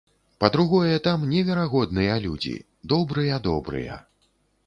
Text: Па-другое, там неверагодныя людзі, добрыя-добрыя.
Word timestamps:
Па-другое, 0.43 0.93
там 1.07 1.25
неверагодныя 1.33 2.15
людзі, 2.25 2.55
добрыя-добрыя. 2.93 3.99